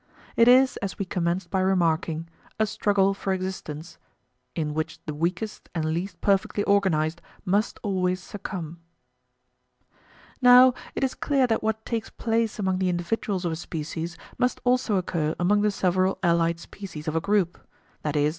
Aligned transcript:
It 0.35 0.47
is, 0.47 0.77
as 0.77 0.97
we 0.97 1.05
commenced 1.05 1.51
by 1.51 1.59
remarking, 1.59 2.27
"a 2.59 2.65
struggle 2.65 3.13
for 3.13 3.33
existence," 3.33 3.99
in 4.55 4.69
[[p. 4.69 4.69
57]] 4.71 4.75
which 4.77 4.99
the 5.05 5.13
weakest 5.13 5.69
and 5.75 5.85
least 5.85 6.19
perfectly 6.21 6.63
organized 6.63 7.21
must 7.45 7.77
always 7.83 8.19
succumb. 8.19 8.81
Now 10.41 10.73
it 10.95 11.03
is 11.03 11.13
clear 11.13 11.45
that 11.45 11.61
what 11.61 11.85
takes 11.85 12.09
place 12.09 12.57
among 12.57 12.79
the 12.79 12.89
individuals 12.89 13.45
of 13.45 13.51
a 13.51 13.55
species 13.55 14.17
must 14.39 14.59
also 14.63 14.95
occur 14.95 15.35
among 15.39 15.61
the 15.61 15.69
several 15.69 16.17
allied 16.23 16.59
species 16.59 17.07
of 17.07 17.15
a 17.15 17.21
group, 17.21 17.59
viz. 18.03 18.29